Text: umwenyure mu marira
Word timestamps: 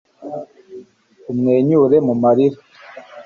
umwenyure 1.31 1.97
mu 2.07 2.13
marira 2.21 2.59